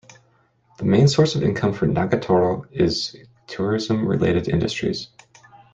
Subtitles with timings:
[0.79, 3.15] The main source of income for Nagatoro is
[3.45, 5.09] tourism-related industries.